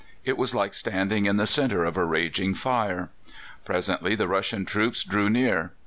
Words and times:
It 0.25 0.35
was 0.35 0.55
like 0.55 0.73
standing 0.73 1.27
in 1.27 1.37
the 1.37 1.45
centre 1.45 1.85
of 1.85 1.95
a 1.95 2.03
raging 2.03 2.55
fire. 2.55 3.11
Presently 3.65 4.15
the 4.15 4.27
Russian 4.27 4.65
troops 4.65 5.03
drew 5.03 5.29
near. 5.29 5.73